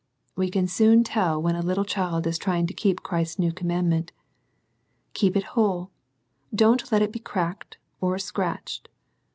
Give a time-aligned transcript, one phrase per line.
[0.35, 4.11] We can soon tell w a little child is trying to keep Christ's commandment
[5.13, 5.91] Keep it whole:
[6.55, 8.89] don't let i cracked or scratched.